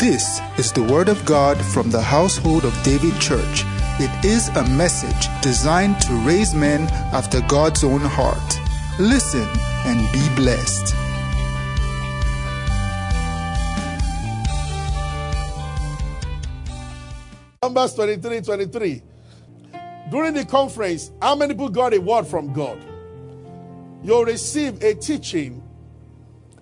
[0.00, 3.64] This is the Word of God from the household of David Church.
[4.00, 8.58] It is a message designed to raise men after God's own heart.
[8.98, 9.46] Listen
[9.84, 10.94] and be blessed.
[17.62, 19.02] Numbers 23 23.
[20.10, 22.82] During the conference, how many people got a word from God?
[24.02, 25.62] You'll receive a teaching,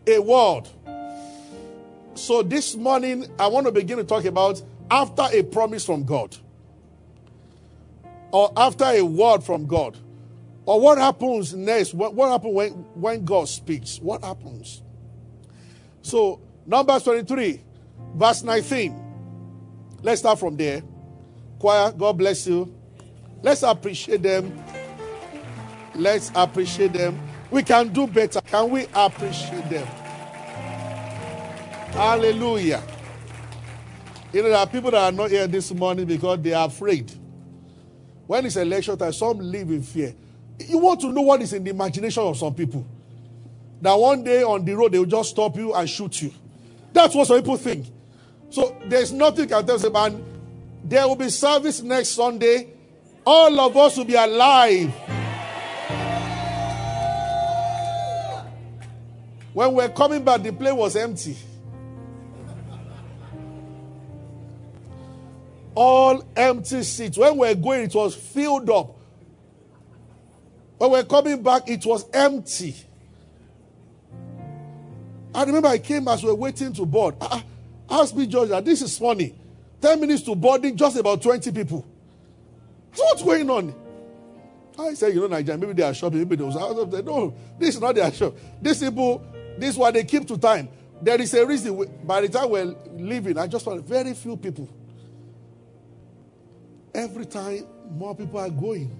[0.08, 0.68] a word.
[2.18, 6.36] So this morning, I want to begin to talk about after a promise from God,
[8.32, 9.96] or after a word from God,
[10.66, 11.94] or what happens next.
[11.94, 13.98] What, what happens when, when God speaks?
[14.00, 14.82] What happens?
[16.02, 17.62] So, Numbers 23,
[18.16, 19.04] verse 19.
[20.02, 20.82] Let's start from there.
[21.60, 22.74] Choir, God bless you.
[23.42, 24.60] Let's appreciate them.
[25.94, 27.16] Let's appreciate them.
[27.52, 28.40] We can do better.
[28.40, 29.86] Can we appreciate them?
[31.92, 32.82] Hallelujah.
[34.32, 37.10] You know, there are people that are not here this morning because they are afraid.
[38.26, 40.14] When it's election time, some live in fear.
[40.58, 42.86] You want to know what is in the imagination of some people.
[43.80, 46.32] That one day on the road, they will just stop you and shoot you.
[46.92, 47.86] That's what some people think.
[48.50, 50.24] So there's nothing can tell them, man.
[50.84, 52.68] There will be service next Sunday.
[53.24, 54.92] All of us will be alive.
[59.52, 61.36] When we're coming back, the plane was empty.
[65.80, 67.16] All empty seats.
[67.16, 68.96] When we're going, it was filled up.
[70.76, 72.74] When we're coming back, it was empty.
[75.32, 77.14] I remember I came as we were waiting to board.
[77.20, 77.44] Ah, ah,
[77.88, 79.36] I asked me, George, that this is funny.
[79.80, 81.86] 10 minutes to boarding, just about 20 people.
[82.92, 83.72] So what's going on?
[84.76, 87.04] I said, you know, Nigeria, maybe they are shopping, maybe they was out of there.
[87.04, 88.34] No, this is not their shop.
[88.60, 89.24] These people,
[89.56, 90.70] this is what they keep to time.
[91.00, 91.88] There is a reason.
[92.02, 94.68] By the time we're leaving, I just found very few people.
[96.98, 98.90] Every time, more people are going.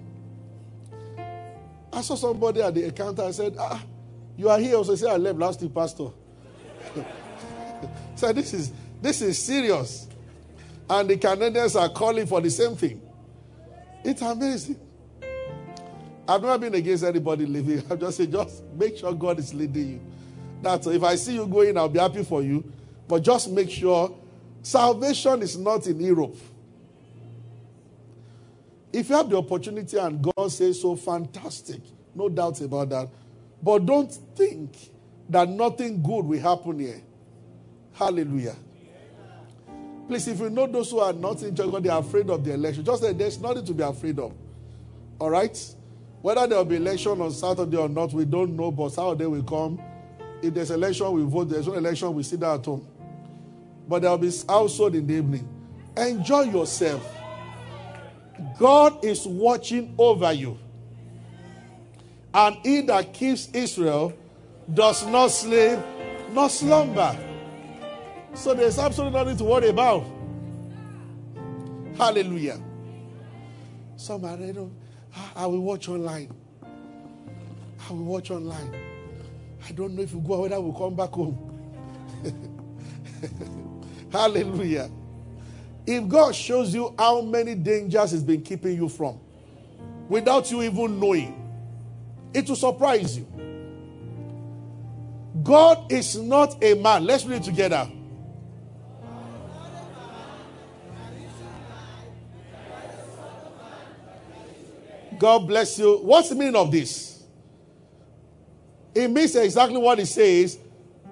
[1.91, 3.23] I saw somebody at the counter.
[3.23, 3.83] I said, ah,
[4.37, 4.77] you are here.
[4.77, 6.07] Also, I said, I left last week, Pastor.
[8.15, 8.71] so this is
[9.01, 10.07] this is serious.
[10.89, 13.01] And the Canadians are calling for the same thing.
[14.05, 14.79] It's amazing.
[16.25, 17.83] I've never been against anybody leaving.
[17.91, 20.01] I just say, just make sure God is leading you.
[20.61, 20.87] That's.
[20.87, 22.63] If I see you going, I'll be happy for you.
[23.09, 24.17] But just make sure
[24.61, 26.37] salvation is not in Europe.
[28.91, 31.81] If you have the opportunity and God says so, fantastic.
[32.15, 33.09] No doubt about that.
[33.61, 34.75] But don't think
[35.29, 37.01] that nothing good will happen here.
[37.93, 38.55] Hallelujah.
[40.07, 42.53] Please, if you know those who are not in church, they are afraid of the
[42.53, 44.33] election, just say there's nothing to be afraid of.
[45.19, 45.75] All right?
[46.21, 49.43] Whether there will be election on Saturday or not, we don't know, but Saturday will
[49.43, 49.79] come.
[50.41, 51.49] If there's election, we vote.
[51.49, 52.87] There's no election, we sit down at home.
[53.87, 55.47] But there will be household in the evening.
[55.95, 57.18] Enjoy yourself.
[58.57, 60.57] God is watching over you.
[62.33, 64.13] And he that keeps Israel
[64.73, 65.79] does not sleep
[66.31, 67.17] nor slumber.
[68.33, 70.05] So there's absolutely nothing to worry about.
[71.97, 72.61] Hallelujah.
[73.97, 74.53] Somebody,
[75.35, 76.31] I will watch online.
[77.89, 78.73] I will watch online.
[79.67, 81.45] I don't know if we go whether we'll come back home.
[84.11, 84.89] Hallelujah.
[85.91, 89.19] If God shows you how many dangers He's been keeping you from
[90.07, 91.51] without you even knowing,
[92.31, 93.25] it will surprise you.
[95.41, 97.05] God is not a man.
[97.05, 97.89] Let's read it together.
[105.17, 105.97] God bless you.
[106.03, 107.23] What's the meaning of this?
[108.93, 110.59] It means exactly what it says.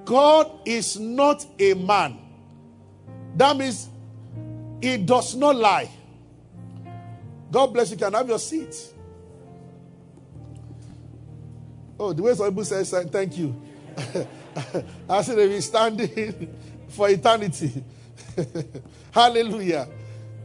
[0.05, 2.19] God is not a man.
[3.35, 3.89] That means
[4.81, 5.89] he does not lie.
[7.51, 7.97] God bless you.
[7.97, 8.75] Can have your seat.
[11.99, 13.59] Oh, the way some people say thank you.
[15.09, 16.55] I said they be standing
[16.89, 17.83] for eternity.
[19.11, 19.87] Hallelujah.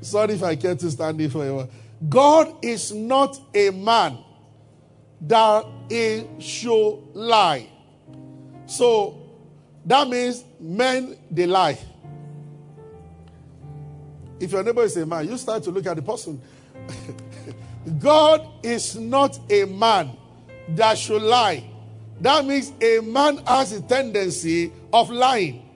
[0.00, 1.68] Sorry if I kept to standing for you.
[2.08, 4.18] God is not a man
[5.20, 7.68] that he should lie.
[8.66, 9.20] So
[9.84, 11.78] that means men they lie.
[14.42, 16.40] If your neighbor is a man, you start to look at the person.
[17.98, 20.16] God is not a man
[20.70, 21.64] that should lie.
[22.20, 25.68] That means a man has a tendency of lying.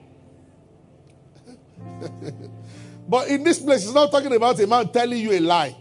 [3.07, 5.75] but in this place, it's not talking about a man telling you a lie.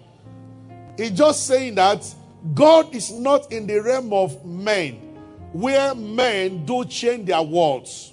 [0.96, 2.04] It's just saying that
[2.54, 4.94] God is not in the realm of men
[5.52, 8.12] where men do change their words.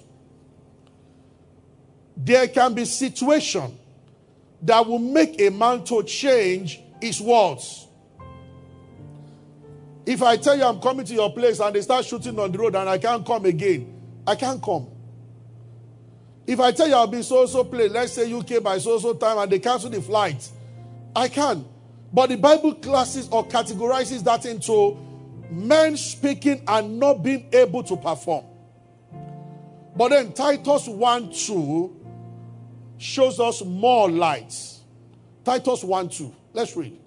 [2.16, 3.76] there can be situation
[4.64, 7.86] that will make a man to change his words.
[10.06, 12.58] If I tell you I'm coming to your place and they start shooting on the
[12.58, 13.94] road and I can't come again,
[14.26, 14.88] I can't come.
[16.46, 19.14] If I tell you I'll be so so place, let's say UK by so so
[19.14, 20.50] time and they cancel the flight,
[21.14, 21.66] I can.
[22.12, 24.96] But the Bible classes or categorizes that into
[25.50, 28.44] men speaking and not being able to perform.
[29.96, 32.03] But then Titus 1 2
[33.04, 34.80] shows us more lights.
[35.44, 36.34] Titus 1 2.
[36.54, 36.98] Let's read.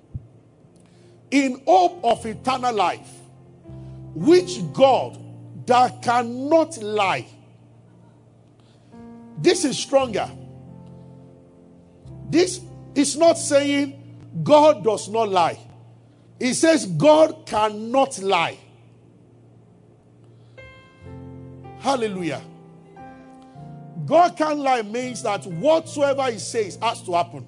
[1.32, 3.10] In hope of eternal life,
[4.14, 5.18] which God
[5.66, 7.26] that cannot lie.
[9.40, 10.30] This is stronger.
[12.30, 12.62] This
[12.94, 15.60] is not saying God does not lie.
[16.40, 18.58] It says God cannot lie.
[21.80, 22.42] Hallelujah.
[24.08, 27.46] God can't lie means that whatsoever He says has to happen.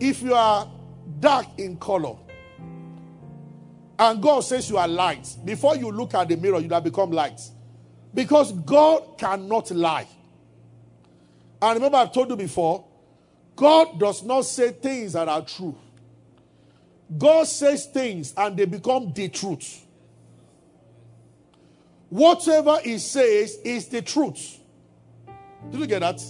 [0.00, 0.68] If you are
[1.20, 2.16] dark in color
[3.98, 7.12] and God says you are light, before you look at the mirror, you have become
[7.12, 7.40] light.
[8.12, 10.08] Because God cannot lie.
[11.62, 12.84] And remember, I've told you before,
[13.54, 15.78] God does not say things that are true.
[17.16, 19.85] God says things and they become the truth.
[22.08, 24.58] Whatever He says is the truth.
[25.70, 26.22] Did you get that?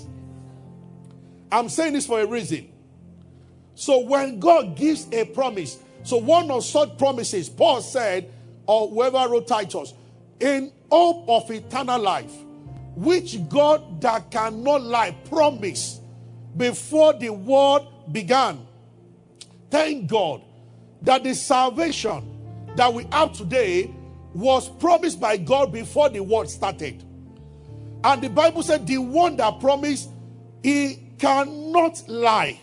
[1.52, 2.73] I'm saying this for a reason.
[3.75, 8.32] So when God gives a promise, so one of such promises, Paul said,
[8.67, 9.93] or whoever wrote Titus,
[10.40, 12.32] in hope of eternal life,
[12.94, 16.00] which God that cannot lie promised
[16.56, 18.67] before the world began.
[19.70, 20.43] Thank God
[21.02, 22.32] that the salvation
[22.76, 23.94] that we have today
[24.36, 27.02] was promised by God before the world started.
[28.04, 30.10] And the Bible said, the one that promised,
[30.62, 32.60] he cannot lie.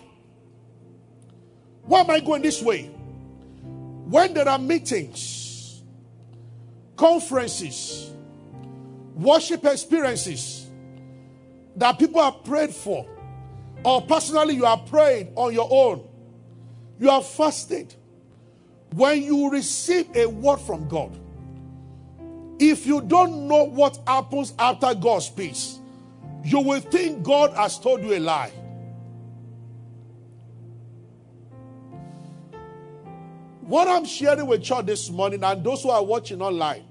[1.82, 2.84] Why am I going this way?
[2.84, 5.82] When there are meetings,
[6.96, 8.12] conferences,
[9.16, 10.68] worship experiences
[11.78, 13.08] that people have prayed for,
[13.84, 16.08] or personally you are praying on your own,
[17.00, 17.96] you are fasted.
[18.94, 21.20] When you receive a word from God,
[22.70, 25.80] if you don't know what happens after God speaks,
[26.46, 28.52] you will think God has told you a lie.
[33.62, 36.86] What I'm sharing with you this morning and those who are watching online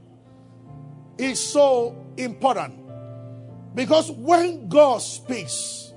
[1.17, 2.79] is so important.
[3.75, 5.93] Because when God speaks,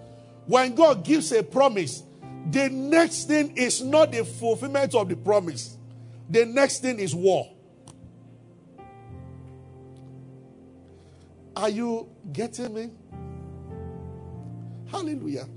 [0.45, 2.04] when God gives a promise,
[2.51, 5.78] the next thing is not the fulfillment of the promise,
[6.30, 7.55] the next thing is war.
[11.56, 12.90] Are you getting me?
[14.92, 15.48] Hallelujah.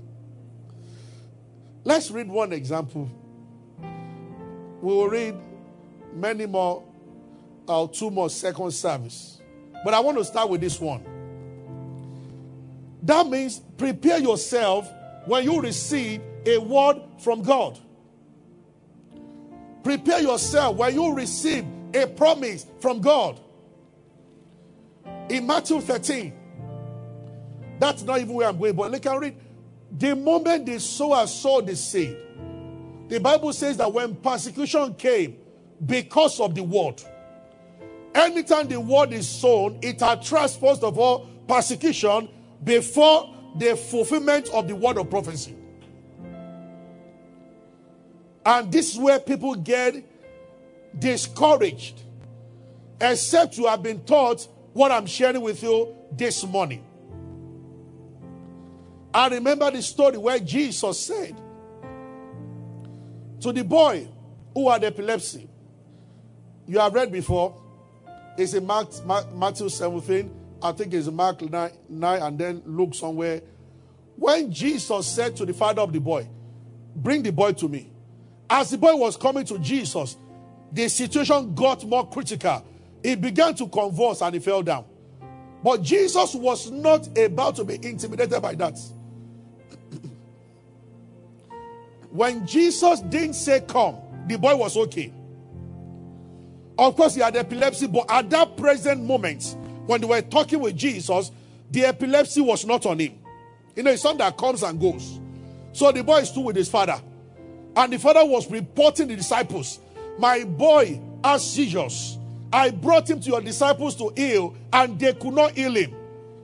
[1.83, 3.09] Let's read one example.
[4.81, 5.35] We will read
[6.13, 6.83] many more,
[7.67, 9.41] or uh, two more second service.
[9.83, 11.03] But I want to start with this one.
[13.03, 14.89] That means prepare yourself
[15.25, 17.77] when you receive a word from God.
[19.83, 23.39] Prepare yourself when you receive a promise from God.
[25.29, 26.33] In Matthew 13,
[27.79, 29.35] that's not even where I'm going, but look and read.
[29.97, 32.17] The moment the sower saw the seed,
[33.07, 35.37] the Bible says that when persecution came
[35.85, 37.01] because of the word,
[38.13, 42.29] anytime the word is sown, it attracts first of all persecution
[42.63, 45.55] before the fulfillment of the word of prophecy.
[48.45, 49.95] And this is where people get
[50.97, 52.01] discouraged,
[52.99, 54.47] except you have been taught
[54.79, 56.85] what I'm sharing with you this morning.
[59.13, 61.35] I remember the story where Jesus said
[63.41, 64.07] to the boy
[64.53, 65.49] who had epilepsy,
[66.65, 67.61] you have read before,
[68.37, 70.31] it's in Mark, Mark, Matthew 17,
[70.63, 73.41] I think it's Mark 9, 9 and then Luke somewhere.
[74.15, 76.25] When Jesus said to the father of the boy,
[76.95, 77.91] Bring the boy to me.
[78.49, 80.15] As the boy was coming to Jesus,
[80.71, 82.65] the situation got more critical.
[83.03, 84.85] He began to convulse and he fell down.
[85.63, 88.77] But Jesus was not about to be intimidated by that.
[92.11, 95.13] when Jesus didn't say come, the boy was okay.
[96.77, 100.77] Of course, he had epilepsy, but at that present moment, when they were talking with
[100.77, 101.31] Jesus,
[101.71, 103.19] the epilepsy was not on him.
[103.75, 105.19] You know, it's something that comes and goes.
[105.73, 107.01] So the boy stood with his father.
[107.75, 109.79] And the father was reporting the disciples,
[110.17, 112.18] My boy has seizures.
[112.51, 115.95] I brought him to your disciples to heal, and they could not heal him.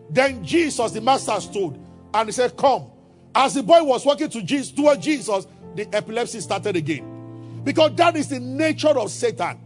[0.10, 1.80] Then Jesus, the master, stood
[2.14, 2.92] and he said, Come.
[3.34, 5.46] As the boy was walking to Jesus, toward Jesus,
[5.76, 7.62] the epilepsy started again.
[7.66, 9.60] Because that is the nature of Satan.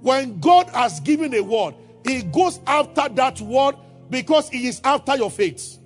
[0.00, 1.74] When God has given a word,
[2.04, 3.76] he goes after that word
[4.08, 5.78] because he is after your faith.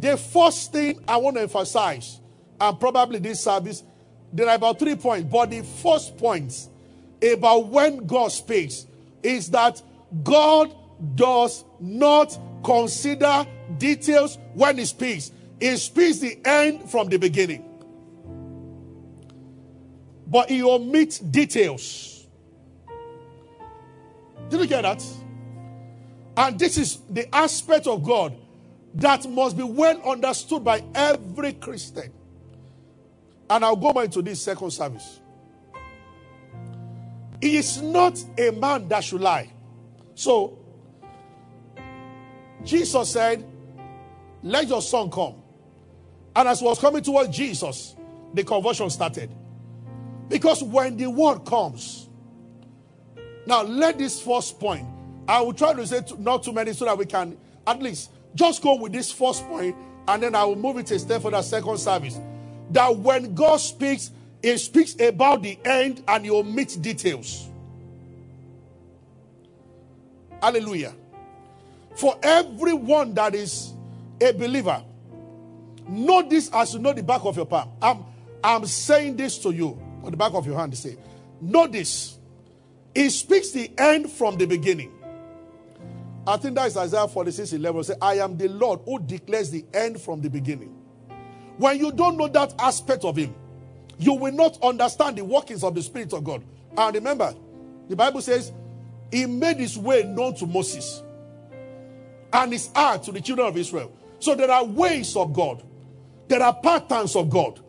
[0.00, 2.20] The first thing I want to emphasize,
[2.60, 3.84] and probably this service,
[4.34, 6.68] there are about three points, but the first point
[7.22, 8.84] about when God speaks
[9.22, 9.80] is that
[10.24, 10.74] God
[11.14, 13.46] does not consider
[13.78, 15.30] details when he speaks.
[15.60, 17.64] He speaks the end from the beginning.
[20.26, 22.26] But he omits details.
[24.48, 25.04] Did you get that?
[26.36, 28.36] And this is the aspect of God
[28.94, 32.12] that must be well understood by every Christian.
[33.50, 35.20] And I'll go more into this second service.
[37.40, 39.50] He is not a man that should lie.
[40.14, 40.58] So,
[42.64, 43.44] Jesus said,
[44.42, 45.34] Let your son come.
[46.36, 47.94] And as was coming towards Jesus,
[48.32, 49.30] the conversion started.
[50.28, 52.08] Because when the word comes,
[53.46, 54.86] now let this first point,
[55.28, 57.36] I will try to say not too many so that we can
[57.66, 59.76] at least just go with this first point
[60.08, 62.18] and then I will move it a step for the second service.
[62.74, 64.10] That when God speaks,
[64.42, 67.48] He speaks about the end and He omits details.
[70.42, 70.92] Hallelujah.
[71.94, 73.72] For everyone that is
[74.20, 74.82] a believer,
[75.88, 77.70] know this as you know the back of your palm.
[77.80, 78.04] I'm,
[78.42, 80.76] I'm saying this to you on the back of your hand.
[80.76, 80.96] Say,
[81.40, 82.18] know this.
[82.92, 84.92] He speaks the end from the beginning.
[86.26, 87.84] I think that is Isaiah 46 11.
[87.84, 90.83] Say, I am the Lord who declares the end from the beginning.
[91.58, 93.34] When you don't know that aspect of Him,
[93.98, 96.42] you will not understand the workings of the Spirit of God.
[96.76, 97.34] And remember,
[97.88, 98.52] the Bible says,
[99.10, 101.02] He made His way known to Moses
[102.32, 103.92] and His heart to the children of Israel.
[104.18, 105.62] So there are ways of God,
[106.28, 107.60] there are patterns of God.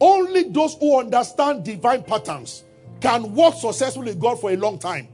[0.00, 2.64] Only those who understand divine patterns
[3.00, 5.08] can work successfully with God for a long time.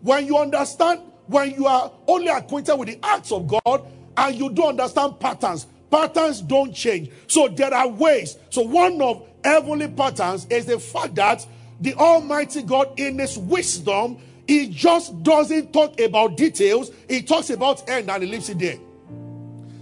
[0.00, 1.00] When you understand
[1.30, 3.86] when you are only acquainted with the acts of God
[4.16, 7.10] and you don't understand patterns, patterns don't change.
[7.26, 8.36] So there are ways.
[8.50, 11.46] So one of heavenly patterns is the fact that
[11.80, 16.90] the Almighty God, in His wisdom, He just doesn't talk about details.
[17.08, 18.78] He talks about end and He leaves it there.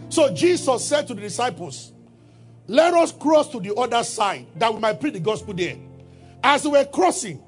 [0.08, 1.92] So Jesus said to the disciples,
[2.66, 5.76] Let us cross to the other side that we might preach the gospel there.
[6.42, 7.42] As they were crossing,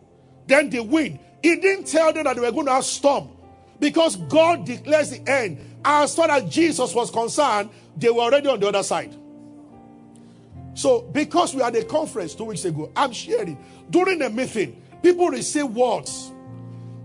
[0.47, 1.19] then the wind.
[1.43, 3.31] He didn't tell them that they were going to have storm.
[3.79, 5.59] Because God declares the end.
[5.83, 9.14] As far as Jesus was concerned, they were already on the other side.
[10.75, 13.59] So, because we had a conference two weeks ago, I'm sharing.
[13.90, 16.33] During the meeting, people receive words,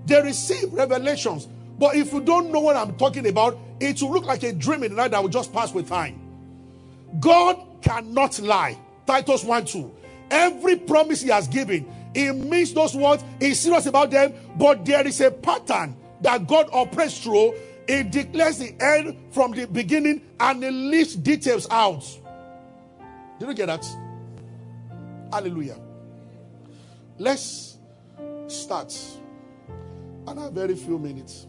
[0.05, 1.47] they receive revelations.
[1.77, 4.83] But if you don't know what I'm talking about, it will look like a dream
[4.83, 6.21] in the night that will just pass with time.
[7.19, 8.77] God cannot lie.
[9.05, 9.91] Titus 1 2.
[10.31, 15.05] Every promise he has given, he means those words, he's serious about them, but there
[15.05, 17.53] is a pattern that God operates through,
[17.87, 22.03] it declares the end from the beginning and it leaves details out.
[23.39, 23.85] Did you get that?
[25.31, 25.77] Hallelujah.
[27.17, 27.77] Let's
[28.47, 28.95] start.
[30.27, 31.45] And have very few minutes.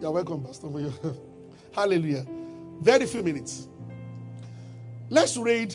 [0.00, 0.68] You're welcome, Pastor.
[1.72, 2.26] Hallelujah.
[2.80, 3.68] Very few minutes.
[5.10, 5.74] Let's read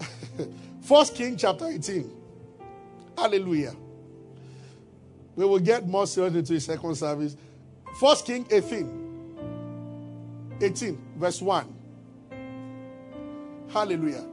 [0.82, 2.10] First King chapter 18.
[3.18, 3.74] Hallelujah.
[5.34, 7.36] We will get more serious into the second service.
[7.98, 9.05] First King 18.
[10.60, 11.74] 18, verse 1.
[13.68, 14.26] Hallelujah.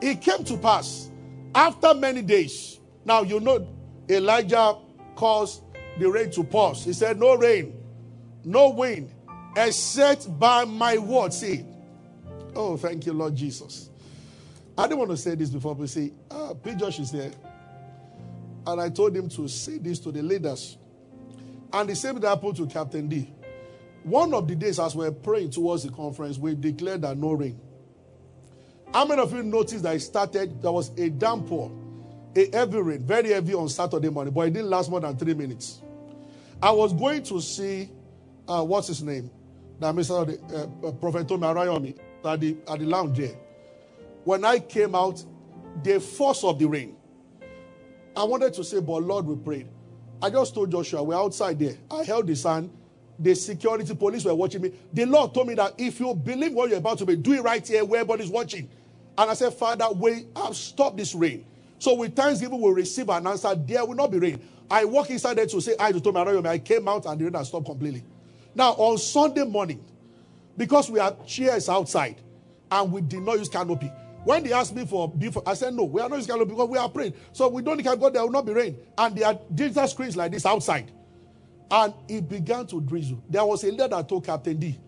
[0.00, 1.10] It came to pass
[1.54, 2.80] after many days.
[3.04, 3.66] Now you know
[4.08, 4.76] Elijah
[5.14, 5.62] caused
[5.98, 6.84] the rain to pause.
[6.84, 7.74] He said, No rain,
[8.44, 9.12] no wind,
[9.56, 11.32] except by my word.
[11.32, 11.64] See.
[12.54, 13.88] Oh, thank you, Lord Jesus.
[14.76, 16.74] I didn't want to say this before, but see, uh, P.
[16.74, 17.30] Josh is here.
[18.66, 20.76] And I told him to say this to the leaders
[21.72, 23.32] and the same thing happened to Captain D.
[24.04, 27.32] One of the days, as we were praying towards the conference, we declared that no
[27.32, 27.60] rain.
[28.92, 30.60] How many of you noticed that it started?
[30.60, 31.70] There was a downpour,
[32.36, 35.34] a heavy rain, very heavy on Saturday morning, but it didn't last more than three
[35.34, 35.80] minutes.
[36.60, 37.90] I was going to see,
[38.48, 39.30] uh, what's his name?
[39.78, 40.38] That Mr.
[40.52, 43.34] Uh, uh, Prophet Tomi Arayomi at the, at the lounge there.
[44.24, 45.24] When I came out,
[45.82, 46.96] the force of the rain.
[48.16, 49.68] I wanted to say, but Lord, we prayed.
[50.20, 51.76] I just told Joshua, we're outside there.
[51.90, 52.70] I held his hand.
[53.22, 54.72] The security police were watching me.
[54.92, 57.42] The Lord told me that if you believe what you're about to be, do it
[57.42, 58.68] right here where everybody's watching.
[59.16, 61.46] And I said, Father, we have stopped this rain.
[61.78, 63.54] So with thanksgiving, we'll receive an answer.
[63.54, 64.40] There will not be rain.
[64.68, 67.24] I walk inside there to say, I just told me, I came out and the
[67.24, 68.02] rain has stopped completely.
[68.56, 69.84] Now, on Sunday morning,
[70.56, 72.16] because we had chairs outside
[72.70, 73.92] and we did not use canopy,
[74.24, 76.68] when they asked me for before, I said, no, we are not using canopy because
[76.68, 77.14] we are praying.
[77.32, 78.76] So we don't can go there, will not be rain.
[78.98, 80.90] And there are digital screens like this outside.
[81.72, 83.24] And it began to drizzle.
[83.30, 84.78] There was a leader that told Captain D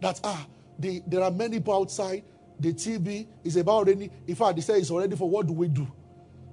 [0.00, 0.44] that, ah,
[0.76, 2.24] the, there are many people outside.
[2.58, 4.10] The TV is about raining.
[4.26, 5.86] In fact, they say it's already for what do we do?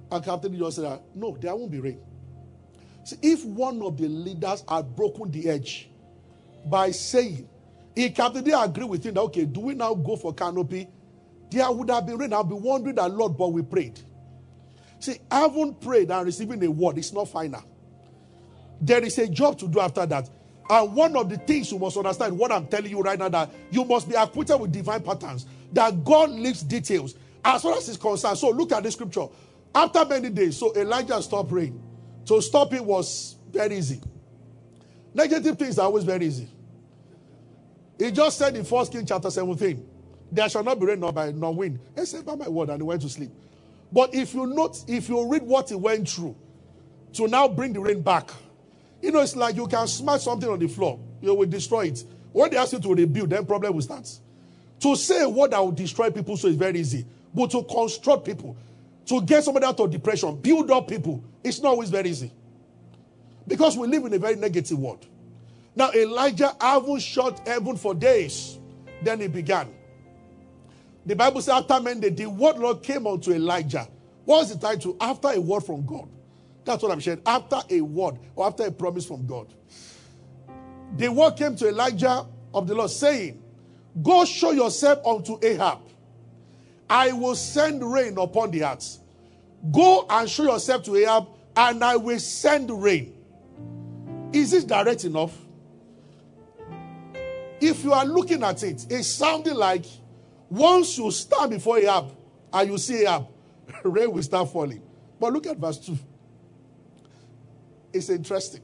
[0.08, 1.98] And Captain D just said, no, there won't be rain.
[3.02, 5.90] See, if one of the leaders had broken the edge
[6.64, 7.48] by saying,
[7.96, 10.86] if Captain D agree with him that, okay, do we now go for canopy?
[11.50, 12.32] There would have been rain.
[12.32, 13.98] I'll be wondering that, Lord, but we prayed.
[15.00, 17.64] See, having prayed and receiving a word is not final.
[18.82, 20.28] There is a job to do after that.
[20.68, 23.50] And one of the things you must understand, what I'm telling you right now, that
[23.70, 27.96] you must be acquainted with divine patterns, that God leaves details as far as is
[27.96, 28.38] concerned.
[28.38, 29.26] So look at the scripture.
[29.74, 31.80] After many days, so Elijah stopped praying.
[32.26, 34.00] To stop it was very easy.
[35.14, 36.48] Negative things are always very easy.
[37.98, 39.86] He just said in First King chapter 17,
[40.30, 42.82] there shall not be rain nor by nor wind, except by my word, and he
[42.82, 43.30] went to sleep.
[43.92, 46.34] But if you note, if you read what he went through
[47.12, 48.30] to now bring the rain back,
[49.02, 52.04] you know, it's like you can smash something on the floor, you will destroy it.
[52.32, 54.08] When they ask you to rebuild, then problem will start.
[54.80, 57.04] To say what that will destroy people so it's very easy.
[57.34, 58.56] But to construct people,
[59.06, 62.30] to get somebody out of depression, build up people, it's not always very easy.
[63.46, 65.04] Because we live in a very negative world.
[65.74, 68.58] Now Elijah haven't shut heaven for days.
[69.02, 69.68] Then he began.
[71.04, 73.88] The Bible says after many the word Lord came unto Elijah.
[74.24, 74.96] What's the title?
[75.00, 76.08] After a word from God.
[76.64, 77.22] That's what I'm saying.
[77.26, 79.52] After a word or after a promise from God.
[80.96, 83.42] The word came to Elijah of the Lord saying,
[84.02, 85.80] Go show yourself unto Ahab.
[86.88, 88.98] I will send rain upon the earth.
[89.70, 93.14] Go and show yourself to Ahab, and I will send rain.
[94.32, 95.36] Is this direct enough?
[97.60, 99.84] If you are looking at it, it's sounding like
[100.50, 102.10] once you stand before Ahab
[102.52, 103.28] and you see Ahab,
[103.84, 104.82] rain will start falling.
[105.20, 105.96] But look at verse 2.
[107.92, 108.62] It's interesting.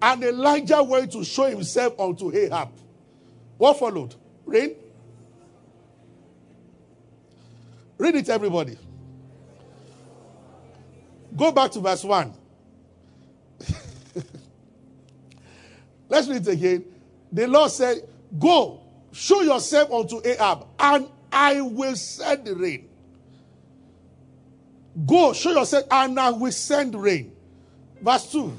[0.00, 2.70] And Elijah went to show himself unto Ahab.
[3.56, 4.14] What followed?
[4.46, 4.74] Rain?
[7.98, 8.78] Read it, everybody.
[11.36, 12.32] Go back to verse 1.
[16.08, 16.84] Let's read it again.
[17.32, 18.80] The Lord said, Go,
[19.12, 22.88] show yourself unto Ahab, and I will send rain.
[25.06, 27.32] Go, show yourself, and I will send rain.
[28.00, 28.52] Verse 2.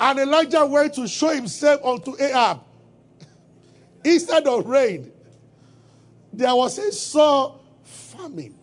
[0.00, 2.60] and Elijah went to show himself unto Ahab.
[4.04, 5.12] Instead of rain,
[6.32, 8.54] there was a sore famine.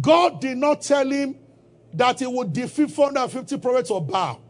[0.00, 1.36] God did not tell him
[1.94, 4.40] that he would defeat 450 prophets of Baal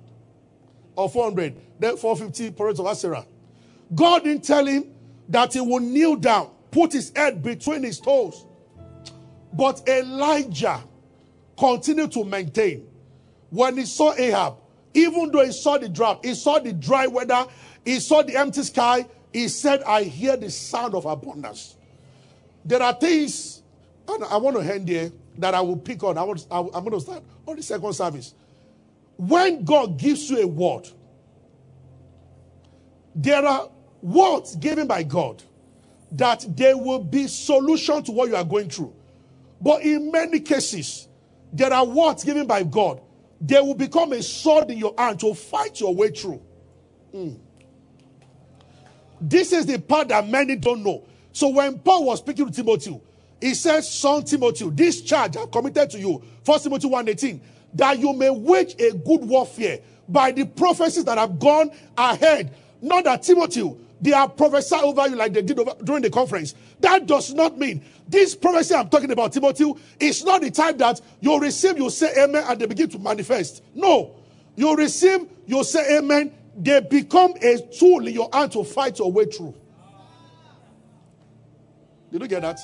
[0.96, 3.26] or 400, then 450 prophets of Asherah.
[3.94, 4.84] God didn't tell him
[5.28, 8.44] that he would kneel down, put his head between his toes.
[9.52, 10.82] But Elijah
[11.58, 12.86] continued to maintain.
[13.50, 14.56] When he saw Ahab,
[14.94, 17.46] even though he saw the drought, he saw the dry weather,
[17.84, 21.76] he saw the empty sky, he said, I hear the sound of abundance.
[22.64, 23.62] There are things,
[24.08, 26.16] and I want to end here, that I will pick on.
[26.16, 28.34] I want, I'm going to start on the second service.
[29.18, 30.88] When God gives you a word,
[33.14, 33.68] there are
[34.02, 35.42] words given by God
[36.12, 38.94] that there will be solution to what you are going through.
[39.60, 41.05] But in many cases,
[41.52, 43.00] there are words given by God.
[43.40, 46.40] They will become a sword in your hand to fight your way through.
[47.14, 47.38] Mm.
[49.20, 51.04] This is the part that many don't know.
[51.32, 53.00] So when Paul was speaking to Timothy,
[53.40, 57.40] he says, Son Timothy, this charge I've committed to you, 1 Timothy 1:18,
[57.74, 62.54] that you may wage a good warfare by the prophecies that have gone ahead.
[62.80, 66.54] Not that Timothy, they are prophesying over you like they did over, during the conference.
[66.80, 71.00] That does not mean this prophecy I'm talking about, Timothy, is not the type that
[71.20, 73.62] you receive, you say amen, and they begin to manifest.
[73.74, 74.14] No.
[74.54, 79.10] You receive, you say amen, they become a tool in your hand to fight your
[79.12, 79.54] way through.
[82.10, 82.60] Did you get that?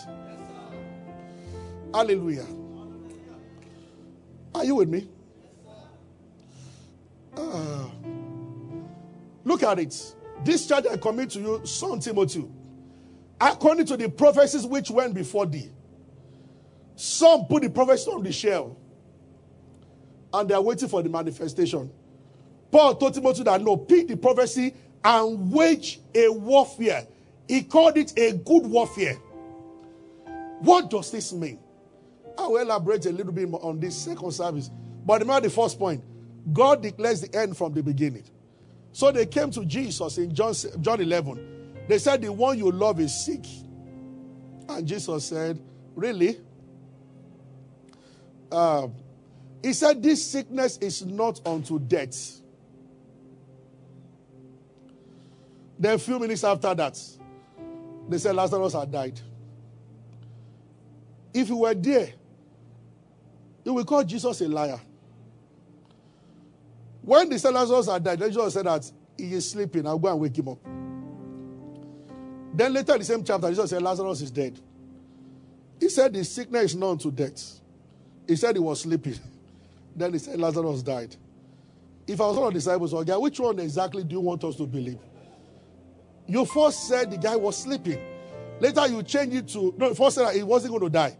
[1.92, 2.46] Hallelujah.
[4.54, 5.08] Are you with me?
[7.36, 7.88] Uh,
[9.44, 10.14] look at it.
[10.44, 12.44] This charge I commit to you, son Timothy,
[13.40, 15.70] according to the prophecies which went before thee.
[16.96, 18.76] Some put the prophecy on the shelf
[20.32, 21.90] and they are waiting for the manifestation.
[22.70, 24.74] Paul told Timothy that no, pick the prophecy
[25.04, 27.06] and wage a warfare.
[27.48, 29.16] He called it a good warfare.
[30.60, 31.58] What does this mean?
[32.38, 34.70] I will elaborate a little bit more on this second service.
[35.04, 36.02] But remember the first point
[36.52, 38.24] God declares the end from the beginning.
[38.92, 41.84] So they came to Jesus in John, John 11.
[41.88, 43.44] They said, The one you love is sick.
[44.68, 45.60] And Jesus said,
[45.94, 46.38] Really?
[48.50, 48.88] Uh,
[49.62, 52.40] he said, This sickness is not unto death.
[55.78, 57.00] Then, a few minutes after that,
[58.08, 59.20] they said Lazarus had died.
[61.34, 62.12] If you were there,
[63.64, 64.80] you will call Jesus a liar.
[67.02, 69.86] When the Lazarus had died, Jesus said that he is sleeping.
[69.86, 70.58] I'll go and wake him up.
[72.54, 74.58] Then later in the same chapter, Jesus said Lazarus is dead.
[75.80, 77.60] He said the sickness is not to death.
[78.28, 79.18] He said he was sleeping.
[79.96, 81.14] Then he said Lazarus died.
[82.06, 84.56] If I was one of the disciples, okay, which one exactly do you want us
[84.56, 84.98] to believe?
[86.26, 88.00] You first said the guy was sleeping.
[88.58, 91.16] Later you changed it to no, first said he wasn't going to die.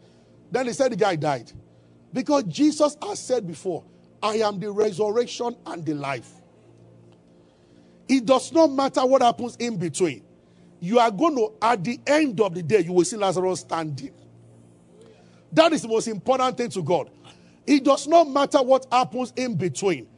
[0.50, 1.52] Then he said the guy died.
[2.12, 3.84] Because Jesus has said before,
[4.22, 6.30] I am the resurrection and the life.
[8.08, 10.24] It does not matter what happens in between.
[10.80, 14.12] You are going to, at the end of the day, you will see Lazarus standing.
[15.52, 17.10] That is the most important thing to God.
[17.66, 20.08] It does not matter what happens in between.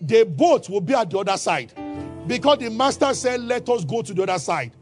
[0.00, 1.72] The boat will be at the other side.
[2.26, 4.72] Because the master said, Let us go to the other side.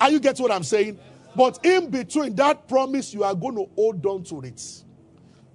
[0.00, 0.98] Are you getting what I'm saying?
[1.36, 4.62] But in between that promise, you are going to hold on to it.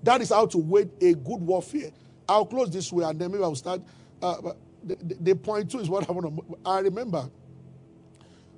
[0.04, 1.92] That is how to wage a good warfare.
[2.30, 3.82] I'll close this way and then maybe I'll start.
[4.22, 6.58] Uh, the, the, the, point two is what I want to.
[6.65, 7.30] I remember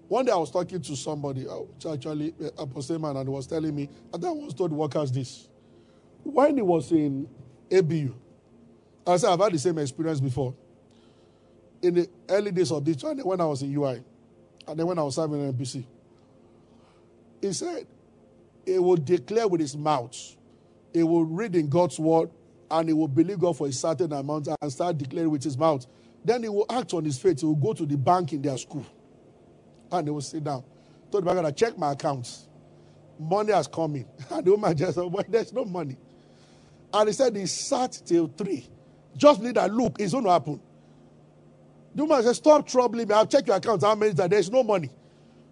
[0.08, 3.74] one day I was talking to somebody, uh, actually a postman, and he was telling
[3.74, 5.48] me, and I was told workers this.
[6.24, 7.30] When he was in
[7.72, 8.14] ABU,
[9.08, 10.54] I said, I've had the same experience before.
[11.82, 14.04] In the early days of this, when I was in UI,
[14.68, 15.86] and then when I was serving in NBC,
[17.42, 17.88] he said,
[18.66, 20.36] he will declare with his mouth,
[20.94, 22.30] he will read in God's word,
[22.72, 25.88] and he will believe God for a certain amount and start declaring with his mouth.
[26.26, 27.42] Then he will act on his faith.
[27.42, 28.86] He will go to the bank in their school
[29.92, 30.64] and they will sit down.
[31.12, 32.48] Told the bank, I check my accounts.
[33.20, 34.08] Money has come in.
[34.32, 35.98] And the woman just said, well, there's no money.
[36.94, 38.68] And he said he sat till three.
[39.18, 40.62] Just need that look, it's going to happen.
[41.96, 43.14] The woman said, Stop troubling me.
[43.16, 43.84] I'll check your accounts.
[43.84, 44.90] How many that There's no money.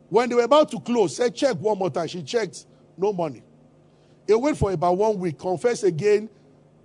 [0.10, 2.08] When they were about to close, said, Check one more time.
[2.08, 2.66] She checked,
[2.98, 3.44] no money.
[4.28, 6.30] He wait for about one week, confess again,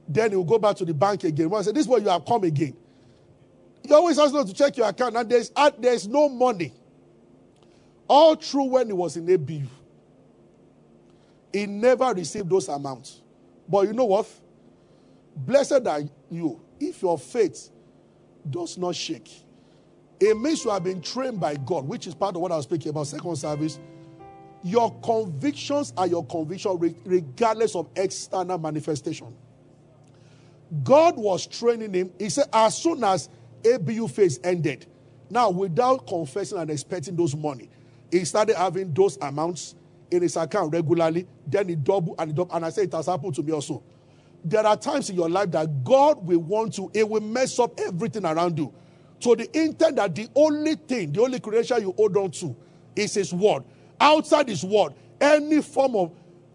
[0.09, 1.51] then he will go back to the bank again.
[1.51, 2.77] One said, This is where you have come again.
[3.83, 6.73] You always ask them to check your account, and there's, there's no money.
[8.09, 9.67] All through when he was in ABU,
[11.53, 13.23] he never received those amounts.
[13.69, 14.27] But you know what?
[15.37, 17.71] Blessed are you if your faith
[18.49, 19.31] does not shake.
[20.21, 22.64] It means you have been trained by God, which is part of what I was
[22.64, 23.79] speaking about, second service.
[24.62, 29.35] Your convictions are your conviction regardless of external manifestation.
[30.83, 32.13] God was training him.
[32.19, 33.29] He said, as soon as
[33.65, 34.87] ABU phase ended,
[35.31, 37.71] now without confessing and expecting those money,
[38.11, 39.75] he started having those amounts
[40.11, 41.27] in his account regularly.
[41.47, 42.55] Then he double and he double.
[42.55, 43.83] And I say it has happened to me also.
[44.45, 47.79] There are times in your life that God will want to, it will mess up
[47.81, 48.73] everything around you.
[49.21, 52.55] To the intent that the only thing, the only credential you hold on to
[52.95, 53.65] is his word.
[53.99, 56.13] Outside his word, any form of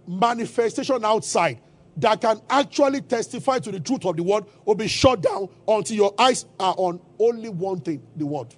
[0.07, 1.59] manifestation outside
[2.01, 5.95] that can actually testify to the truth of the word will be shut down until
[5.95, 8.53] your eyes are on only one thing the word.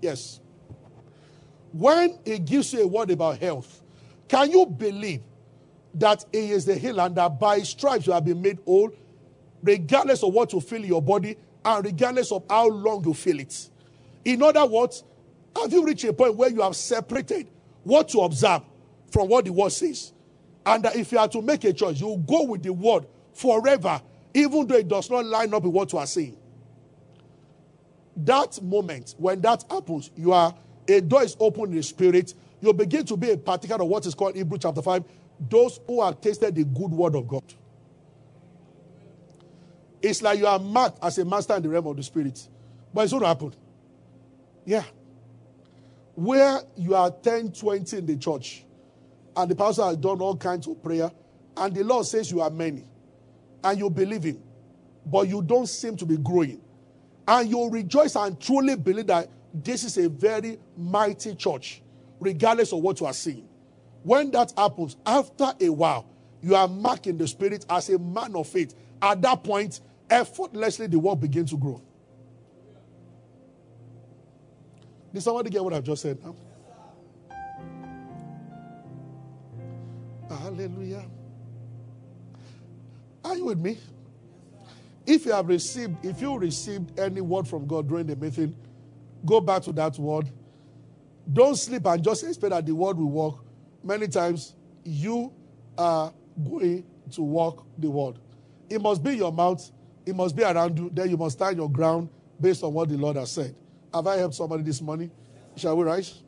[0.00, 0.40] Yes.
[1.72, 3.82] When he gives you a word about health,
[4.28, 5.22] can you believe
[5.94, 8.92] that he is the healer and that by stripes you have been made whole,
[9.62, 13.40] regardless of what you feel in your body and regardless of how long you feel
[13.40, 13.70] it?
[14.24, 15.04] In other words,
[15.56, 17.48] have you reached a point where you have separated
[17.82, 18.62] what to observe
[19.10, 20.13] from what the word says?
[20.66, 24.00] And if you are to make a choice, you go with the word forever,
[24.32, 26.36] even though it does not line up with what you are saying.
[28.16, 30.54] That moment, when that happens, you are
[30.88, 32.34] a door is open in the spirit.
[32.60, 35.04] You begin to be a particle of what is called Hebrew chapter 5
[35.48, 37.42] those who have tasted the good word of God.
[40.02, 42.48] It's like you are marked as a master in the realm of the spirit.
[42.92, 43.54] But it's going to happen.
[44.64, 44.84] Yeah.
[46.14, 48.64] Where you are 10, 20 in the church,
[49.36, 51.10] and the pastor has done all kinds of prayer,
[51.56, 52.84] and the Lord says you are many,
[53.62, 54.42] and you believe Him,
[55.06, 56.60] but you don't seem to be growing.
[57.26, 61.82] And you rejoice and truly believe that this is a very mighty church,
[62.20, 63.48] regardless of what you are seeing.
[64.02, 66.06] When that happens, after a while,
[66.42, 68.74] you are marked in the spirit as a man of faith.
[69.00, 71.80] At that point, effortlessly the work begins to grow.
[75.14, 76.34] Did somebody get what I've just said now?
[80.38, 81.04] Hallelujah.
[83.24, 83.78] Are you with me?
[85.06, 88.54] If you have received, if you received any word from God during the meeting,
[89.24, 90.30] Go back to that word.
[91.32, 93.36] Don't sleep and just expect that the word will work.
[93.82, 95.32] Many times you
[95.78, 98.16] are going to walk the word.
[98.68, 99.70] It must be your mouth,
[100.04, 102.96] it must be around you, then you must stand your ground based on what the
[102.96, 103.54] Lord has said.
[103.92, 105.10] Have I helped somebody this morning?
[105.56, 106.22] Shall we rise?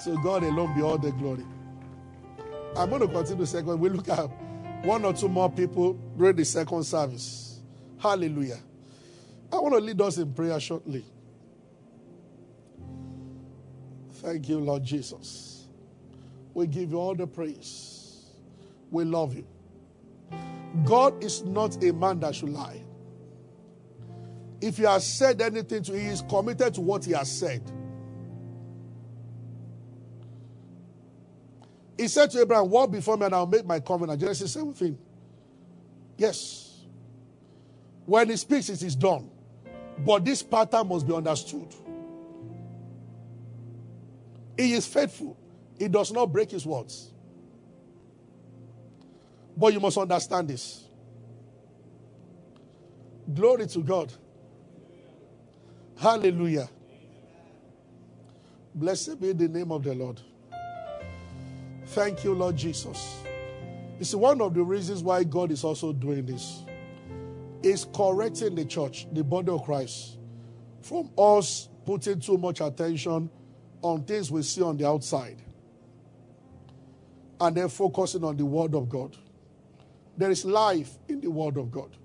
[0.00, 1.44] So God alone be all the glory.
[2.76, 3.78] I'm going to continue the second.
[3.78, 4.28] We look at
[4.84, 7.60] one or two more people during the second service.
[7.98, 8.58] Hallelujah.
[9.52, 11.04] I want to lead us in prayer shortly.
[14.14, 15.66] Thank you, Lord Jesus.
[16.52, 18.26] We give you all the praise.
[18.90, 19.46] We love you.
[20.84, 22.80] God is not a man that should lie.
[24.60, 27.62] If he has said anything to you, he is committed to what he has said.
[32.04, 34.20] He said to Abraham, Walk before me and I'll make my covenant.
[34.20, 34.98] Genesis 17.
[36.18, 36.82] Yes.
[38.04, 39.30] When he speaks, it is done.
[40.00, 41.74] But this pattern must be understood.
[44.58, 45.34] He is faithful,
[45.78, 47.10] he does not break his words.
[49.56, 50.84] But you must understand this.
[53.32, 54.12] Glory to God.
[55.96, 56.68] Hallelujah.
[58.74, 60.20] Blessed be the name of the Lord.
[61.86, 63.22] Thank you, Lord Jesus.
[63.98, 66.62] You see, one of the reasons why God is also doing this
[67.62, 70.18] is correcting the church, the body of Christ,
[70.80, 73.30] from us putting too much attention
[73.82, 75.40] on things we see on the outside
[77.40, 79.16] and then focusing on the Word of God.
[80.16, 81.96] There is life in the Word of God.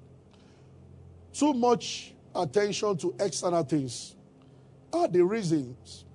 [1.33, 4.15] Too much attention to external things
[4.91, 6.05] are the reasons,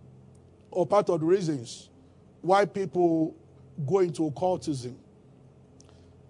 [0.70, 1.90] or part of the reasons,
[2.40, 3.34] why people
[3.86, 4.96] go into occultism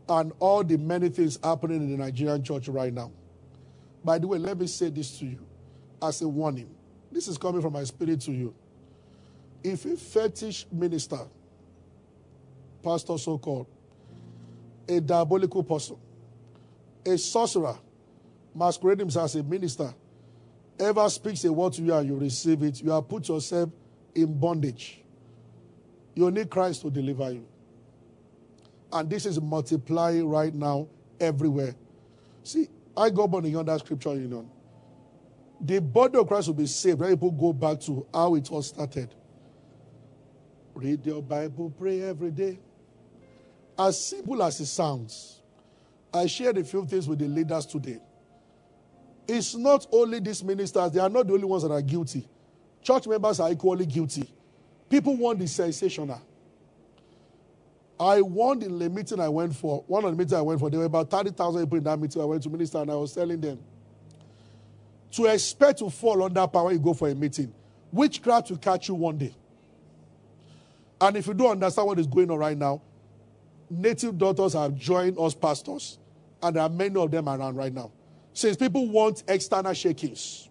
[0.08, 3.10] and all the many things happening in the Nigerian church right now.
[4.04, 5.38] By the way, let me say this to you
[6.02, 6.68] as a warning.
[7.10, 8.54] This is coming from my spirit to you.
[9.62, 11.20] If a fetish minister,
[12.82, 13.66] pastor so called,
[14.86, 15.96] a diabolical person,
[17.06, 17.78] a sorcerer,
[18.54, 19.94] masquerading as a minister,
[20.78, 23.70] ever speaks a word to you and you receive it, you have put yourself
[24.14, 25.03] in bondage.
[26.14, 27.46] You need Christ to deliver you.
[28.92, 31.74] And this is multiplying right now everywhere.
[32.44, 34.48] See, I go on beyond that scripture, union.
[35.60, 38.62] The body of Christ will be saved when people go back to how it all
[38.62, 39.14] started.
[40.74, 42.58] Read your Bible, pray every day.
[43.78, 45.40] As simple as it sounds,
[46.12, 47.98] I shared a few things with the leaders today.
[49.26, 52.28] It's not only these ministers, they are not the only ones that are guilty.
[52.82, 54.28] Church members are equally guilty.
[54.94, 56.22] People want the sensational.
[57.98, 60.70] I warned in the meeting I went for, one of the meetings I went for,
[60.70, 63.12] there were about 30,000 people in that meeting I went to minister, and I was
[63.12, 63.58] telling them
[65.10, 67.52] to expect to fall under power you go for a meeting.
[67.90, 69.34] Witchcraft will catch you one day.
[71.00, 72.80] And if you don't understand what is going on right now,
[73.68, 75.98] native daughters have joined us pastors,
[76.40, 77.90] and there are many of them around right now.
[78.32, 80.48] Since people want external shakings,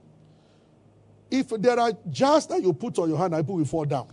[1.32, 4.10] if there are jars that you put on your hand, people will fall down.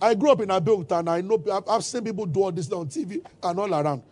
[0.00, 2.86] I grew up in Abeokuta and I know I've seen people do all this on
[2.86, 4.02] TV and all around.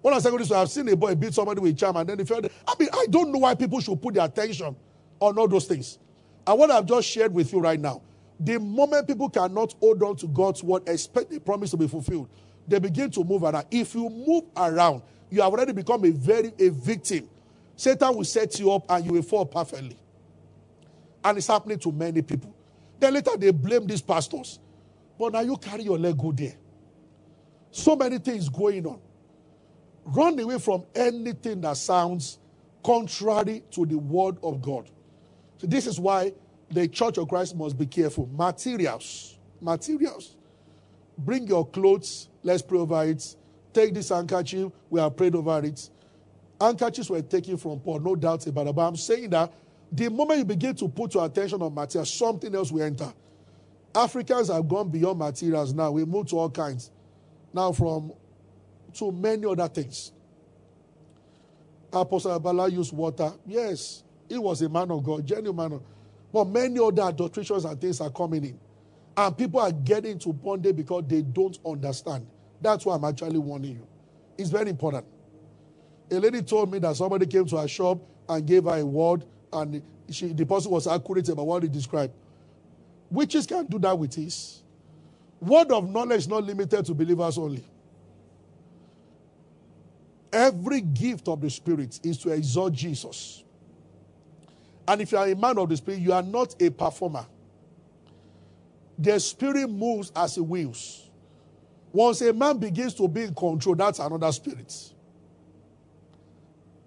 [0.00, 2.08] When I was secondary school, I've seen a boy beat somebody with a charm and
[2.08, 2.40] then he fell.
[2.66, 4.76] I mean, I don't know why people should put their attention
[5.20, 5.98] on all those things.
[6.46, 8.02] And what I've just shared with you right now,
[8.38, 12.28] the moment people cannot hold on to God's word, expect the promise to be fulfilled,
[12.66, 13.66] they begin to move around.
[13.70, 17.28] If you move around, you have already become a very a victim.
[17.76, 19.96] Satan will set you up and you will fall perfectly.
[21.24, 22.54] And it's happening to many people.
[23.00, 24.58] Then later they blame these pastors.
[25.18, 26.54] But now you carry your leg there.
[27.70, 29.00] So many things going on.
[30.04, 32.38] Run away from anything that sounds
[32.84, 34.90] contrary to the word of God.
[35.58, 36.32] So this is why
[36.70, 38.28] the church of Christ must be careful.
[38.32, 39.38] Materials.
[39.60, 40.36] Materials.
[41.16, 42.28] Bring your clothes.
[42.42, 43.36] Let's pray over it.
[43.72, 44.70] Take this handkerchief.
[44.90, 45.88] We have prayed over it.
[46.60, 48.74] Handkerchiefs were taken from Paul, no doubt about it.
[48.74, 49.52] But I'm saying that
[49.90, 53.12] the moment you begin to put your attention on material, something else will enter.
[53.94, 55.90] Africans have gone beyond materials now.
[55.92, 56.90] We move to all kinds.
[57.52, 58.12] Now, from
[58.94, 60.12] to many other things.
[61.92, 63.32] Apostle Abala used water.
[63.46, 65.82] Yes, he was a man of God, genuine man of
[66.32, 68.60] But many other adulterations and things are coming in.
[69.16, 72.26] And people are getting into bondage because they don't understand.
[72.60, 73.86] That's why I'm actually warning you.
[74.36, 75.06] It's very important.
[76.10, 79.24] A lady told me that somebody came to her shop and gave her a word,
[79.52, 82.12] and she, the person was accurate about what he described.
[83.14, 84.62] Witches can do that with ease.
[85.40, 87.64] Word of knowledge is not limited to believers only.
[90.32, 93.44] Every gift of the Spirit is to exalt Jesus.
[94.86, 97.24] And if you are a man of the spirit, you are not a performer.
[98.98, 101.08] The spirit moves as it wills.
[101.92, 104.92] Once a man begins to be in control, that's another spirit.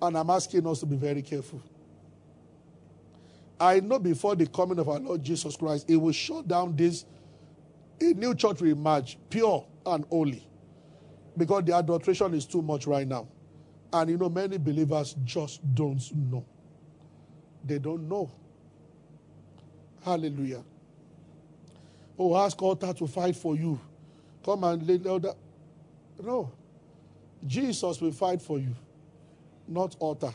[0.02, 1.62] And I'm asking us to be very careful.
[3.60, 7.06] I know before the coming of our Lord Jesus Christ, it will shut down this.
[8.00, 10.48] A new church will emerge, pure and holy.
[11.36, 13.28] Because the adulteration is too much right now.
[13.91, 16.46] And you know, many believers just don't know.
[17.63, 18.30] They don't know.
[20.04, 20.63] Hallelujah.
[22.17, 23.80] Oh, ask altar to fight for you.
[24.43, 25.26] Come and lay down.
[26.24, 26.52] No.
[27.46, 28.76] Jesus will fight for you,
[29.67, 30.34] not altar.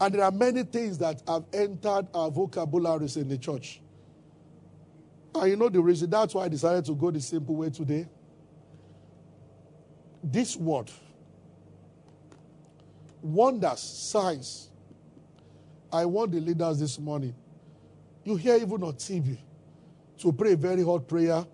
[0.00, 3.82] And there are many things that have entered our vocabularies in the church.
[5.34, 6.08] And you know the reason?
[6.08, 8.08] That's why I decided to go the simple way today.
[10.24, 10.90] This word,
[13.22, 14.68] wonders, signs.
[15.92, 17.34] I want the leaders this morning.
[18.24, 19.38] You hear even on TV
[20.18, 21.44] to pray a very hot prayer.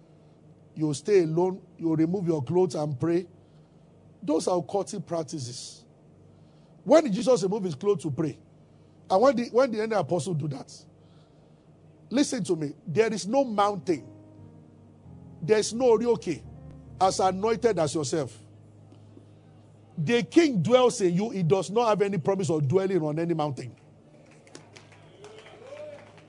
[0.75, 1.61] You stay alone.
[1.79, 3.27] You remove your clothes and pray.
[4.23, 5.86] Those are occultic practices.
[6.87, 8.39] When did Jesus remove his clothes to pray?
[9.11, 10.73] And when did, when did any apostle do that?
[12.11, 12.75] Listen to me.
[12.87, 14.07] There is no mountain.
[15.43, 16.41] There is no Orioke
[17.01, 18.39] as anointed as yourself.
[19.99, 21.31] The king dwells in you.
[21.31, 23.75] He does not have any promise of dwelling on any mountain.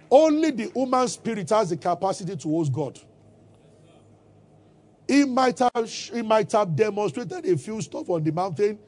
[0.09, 2.99] Only the human spirit has the capacity to host God.
[5.07, 8.79] He might have, he might have demonstrated a few stuff on the mountain,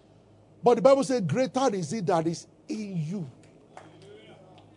[0.63, 3.29] but the Bible says, Greater is it that is in you.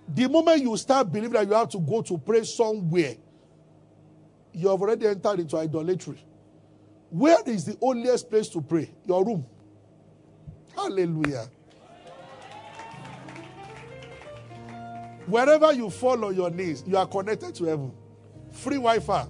[0.09, 3.17] The moment you start believing that you have to go to pray somewhere,
[4.53, 6.23] you have already entered into idolatry.
[7.11, 8.91] Where is the holiest place to pray?
[9.07, 9.47] Your room.
[10.75, 11.49] Hallelujah.
[15.27, 17.93] Wherever you fall on your knees, you are connected to heaven.
[18.51, 19.27] Free Wi Fi.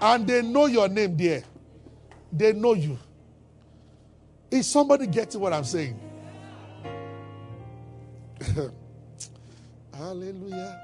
[0.00, 1.42] And they know your name there.
[2.32, 2.98] They know you.
[4.50, 5.98] Is somebody getting what I'm saying?
[9.92, 10.80] Hallelujah.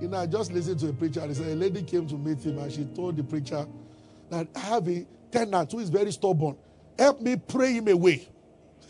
[0.00, 2.16] You know, I just listened to a preacher and he said a lady came to
[2.16, 3.66] meet him and she told the preacher
[4.30, 6.56] that I have a tenant who is very stubborn.
[6.98, 8.28] Help me pray him away.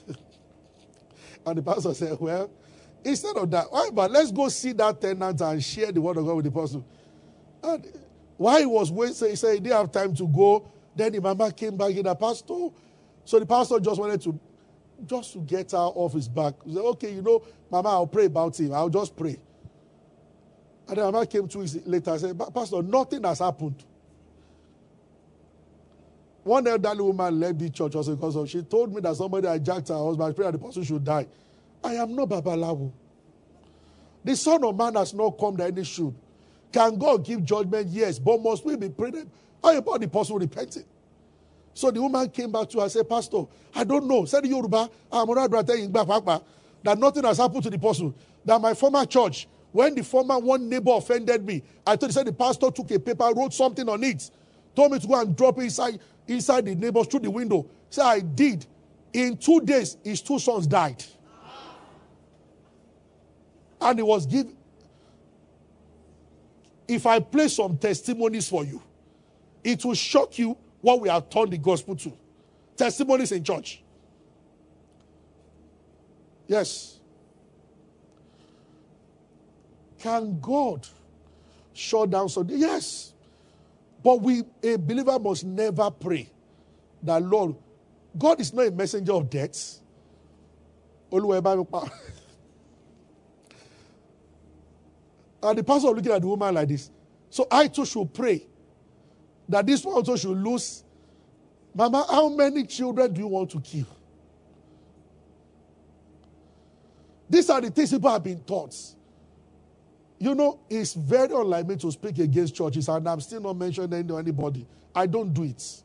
[1.47, 2.51] and the pastor said, Well,
[3.05, 6.27] instead of that, why but let's go see that tenant and share the word of
[6.27, 6.85] God with the person.
[7.62, 7.87] And
[8.37, 10.69] while he was waiting, he said he didn't have time to go.
[10.95, 12.69] Then the mama came back in the pastor.
[13.27, 14.39] So the pastor just wanted to
[15.05, 16.55] just to get her off his back.
[16.65, 18.73] He said, okay, you know, Mama, I'll pray about him.
[18.73, 19.37] I'll just pray.
[20.89, 23.85] And then Mama came two weeks later and said, Pastor, nothing has happened.
[26.45, 29.89] One elderly woman left the church also because of she told me that somebody hijacked
[29.89, 30.37] her husband.
[30.37, 31.27] Pray that the person should die.
[31.83, 32.93] I am not Babalawo.
[34.25, 36.15] The Son of Man has not come that any should.
[36.73, 37.89] Can God give judgment?
[37.89, 38.21] Yes.
[38.21, 39.29] But must we be praying?
[39.62, 40.85] How about the person repenting?
[41.77, 44.25] So the woman came back to her and said, Pastor, I don't know.
[44.25, 45.29] Said Yoruba, ah, I'm
[46.83, 48.15] that nothing has happened to the person.
[48.47, 52.27] That my former church, when the former one neighbor offended me, I told he said
[52.27, 54.31] the pastor took a paper, wrote something on it,
[54.75, 57.67] told me to go and drop it inside, inside the neighbors through the window.
[57.91, 58.65] So I did.
[59.12, 61.05] In two days, his two sons died.
[63.83, 64.57] And he was given.
[66.89, 68.81] If I play some testimonies for you,
[69.62, 72.12] it will shock you what we have turned the gospel to.
[72.77, 73.83] Testimonies in church.
[76.47, 77.01] Yes.
[79.99, 80.87] Can God
[81.73, 82.59] shut down something?
[82.59, 83.12] Yes.
[84.03, 86.31] But we, a believer, must never pray
[87.03, 87.57] that, Lord,
[88.17, 89.81] God is not a messenger of death.
[95.43, 96.91] and the pastor looking at the woman like this.
[97.31, 98.47] So I too should pray
[99.49, 100.82] that this one also should lose.
[101.74, 103.86] Mama, how many children do you want to kill?
[107.28, 108.74] These are the things people have been taught.
[110.18, 113.92] You know, it's very unlike me to speak against churches, and I'm still not mentioning
[114.11, 114.66] anybody.
[114.94, 115.82] I don't do it.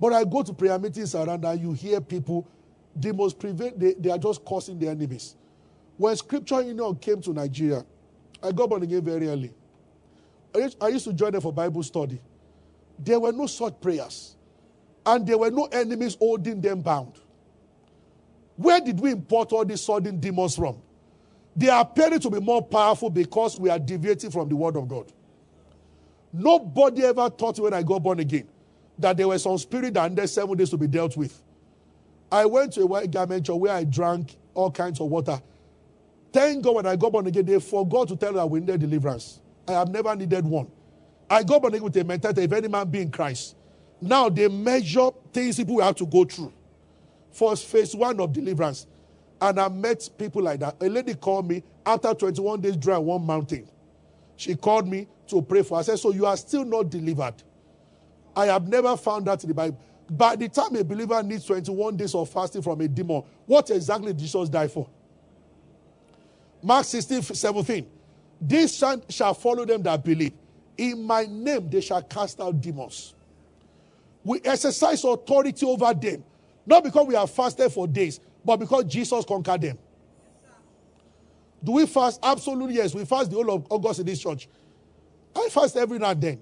[0.00, 2.48] But I go to prayer meetings around, and you hear people,
[2.96, 5.36] the most prevent, they, they are just causing their enemies.
[5.96, 7.84] When Scripture Union came to Nigeria,
[8.42, 9.52] I got born again very early.
[10.80, 12.20] I used to join them for Bible study.
[12.98, 14.36] There were no such prayers.
[15.04, 17.14] And there were no enemies holding them bound.
[18.56, 20.80] Where did we import all these sudden demons from?
[21.56, 24.88] They are appearing to be more powerful because we are deviating from the word of
[24.88, 25.12] God.
[26.32, 28.48] Nobody ever thought when I got born again
[28.98, 31.42] that there were some spirit that under seven days to be dealt with.
[32.30, 35.40] I went to a white garment church where I drank all kinds of water.
[36.32, 39.40] Thank God when I got born again, they forgot to tell that we needed deliverance.
[39.68, 40.70] I have never needed one.
[41.32, 43.56] I got born again with a mentality if any man be in Christ.
[44.02, 46.52] Now they measure things people have to go through.
[47.30, 48.86] First phase one of deliverance.
[49.40, 50.76] And I met people like that.
[50.82, 53.66] A lady called me after 21 days dry one mountain.
[54.36, 55.76] She called me to pray for.
[55.76, 55.80] Her.
[55.80, 57.34] I said, So you are still not delivered.
[58.36, 59.80] I have never found that in the Bible.
[60.10, 64.12] By the time a believer needs 21 days of fasting from a demon, what exactly
[64.12, 64.86] did Jesus die for?
[66.62, 67.86] Mark 16, 17.
[68.38, 70.32] This shall follow them that believe.
[70.76, 73.14] In my name they shall cast out demons.
[74.24, 76.24] We exercise authority over them.
[76.64, 79.78] Not because we have fasted for days, but because Jesus conquered them.
[81.64, 82.20] Do we fast?
[82.22, 82.94] Absolutely, yes.
[82.94, 84.48] We fast the whole of August in this church.
[85.34, 86.40] I fast every now and then.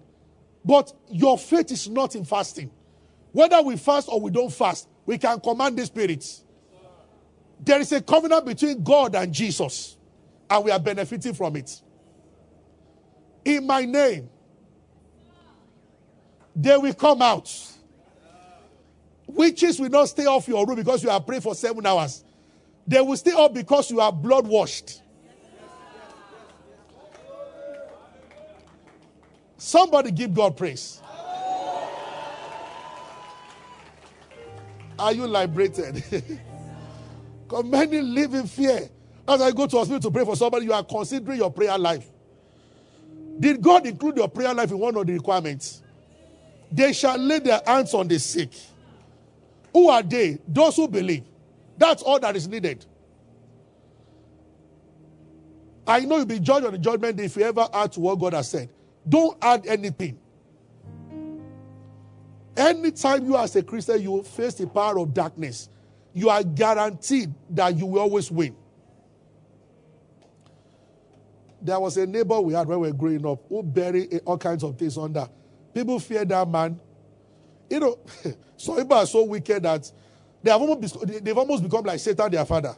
[0.65, 2.71] But your faith is not in fasting.
[3.33, 6.45] Whether we fast or we don't fast, we can command the spirits.
[7.61, 9.97] There is a covenant between God and Jesus,
[10.49, 11.81] and we are benefiting from it.
[13.51, 14.31] In my name,
[16.55, 17.53] they will come out.
[19.27, 22.23] Witches will not stay off your room because you are praying for seven hours.
[22.87, 25.03] They will stay up because you are blood washed.
[29.57, 31.03] Somebody give God praise.
[34.99, 36.05] Are you liberated?
[37.49, 38.89] Because many live in fear.
[39.27, 42.09] As I go to hospital to pray for somebody, you are considering your prayer life.
[43.41, 45.83] Did God include your prayer life in one of the requirements?
[46.71, 48.51] They shall lay their hands on the sick.
[49.73, 50.39] Who are they?
[50.47, 51.25] Those who believe.
[51.79, 52.85] That's all that is needed.
[55.87, 58.17] I know you'll be judged on the judgment day if you ever add to what
[58.17, 58.69] God has said.
[59.09, 60.19] Don't add anything.
[62.57, 65.71] Anytime you, as a Christian, you face the power of darkness,
[66.13, 68.55] you are guaranteed that you will always win.
[71.63, 74.65] There was a neighbor we had when we were growing up who buried all kinds
[74.65, 75.29] of things under.
[75.75, 76.81] People fear that man.
[77.69, 77.99] You know,
[78.57, 79.91] some people are so wicked that
[80.43, 82.77] they have almost, they've almost become like Satan, their father.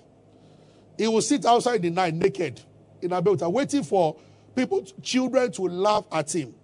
[0.98, 2.60] He will sit outside in the night naked
[3.00, 4.16] in a Abeokuta, waiting for
[4.54, 6.54] people, children to laugh at him,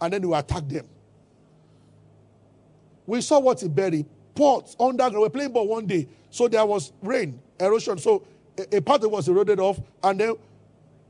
[0.00, 0.86] and then he will attack them.
[3.06, 4.06] We saw what he buried.
[4.34, 5.14] Pots underground.
[5.16, 7.98] We were playing ball one day, so there was rain, erosion.
[7.98, 8.26] So
[8.58, 10.34] a, a part of it was eroded off, and then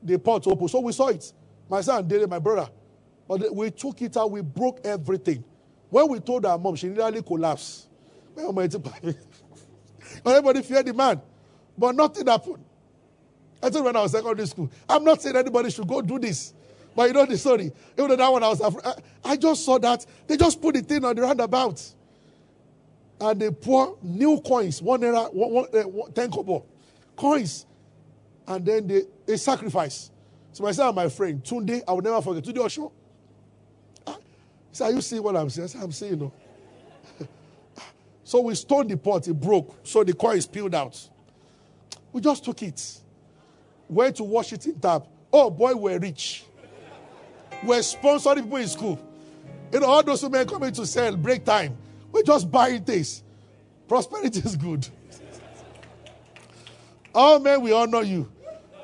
[0.03, 0.68] the pot open.
[0.68, 1.32] So we saw it.
[1.68, 2.68] My son did it, my brother.
[3.28, 5.44] But we took it out, we broke everything.
[5.88, 7.88] When we told our mom, she nearly collapsed.
[10.24, 11.20] Everybody feared the man.
[11.76, 12.64] But nothing happened.
[13.62, 16.55] I told when I was secondary school, I'm not saying anybody should go do this.
[16.94, 17.72] But you know the story.
[17.96, 18.94] Even though that one I was afraid, I,
[19.32, 20.05] I just saw that.
[20.26, 21.82] They just put the thing on the roundabout.
[23.20, 26.64] And they pour new coins, one naira, one, one, uh, one, ten kobo.
[27.16, 27.66] Coins.
[28.51, 30.11] And then they, they sacrifice.
[30.53, 32.44] So myself and my friend, Tunde, I will never forget.
[32.44, 32.92] Tunde Osho.
[34.07, 34.18] Ah,
[34.70, 35.68] he said, Are you seeing what I'm saying?
[35.68, 36.32] Said, I'm seeing, no.
[38.24, 39.78] so we stoned the pot, it broke.
[39.84, 41.09] So the coin spilled out.
[42.12, 43.01] We just took it.
[43.88, 45.07] Went to wash it in tap.
[45.32, 46.44] Oh boy, we're rich
[47.62, 48.98] we're sponsoring people in school.
[49.72, 51.76] You know, all those women coming to sell break time.
[52.11, 53.22] We're just buying things.
[53.86, 54.86] Prosperity is good.
[57.14, 58.30] All men, we honor you.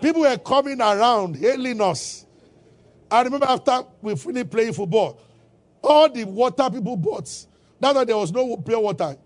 [0.06, 2.26] People were coming around, hailing us.
[3.10, 5.18] I remember after we finished playing football,
[5.82, 7.24] all the water people bought.
[7.80, 9.16] That's why there was no pure water.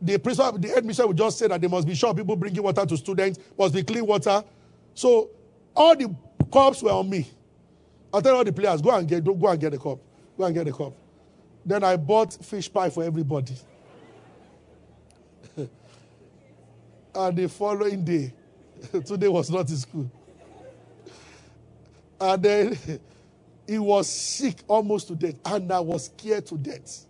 [0.00, 2.86] The principal, the headmistress would just say that there must be sure people bringing water
[2.86, 4.44] to students, must be clean water.
[4.94, 5.30] So
[5.74, 6.14] all the
[6.52, 7.28] cups were on me.
[8.14, 9.98] I tell all the players, go and get, go and get a cup.
[10.38, 10.92] Go and get a cup.
[11.66, 13.56] Then I bought fish pie for everybody.
[15.56, 15.68] and
[17.36, 18.32] the following day,
[18.92, 20.10] Tunde was not in school.
[22.20, 22.78] And then
[23.66, 27.06] he was sick almost to death, and I was scared to death.